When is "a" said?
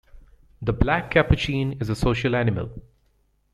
1.89-1.95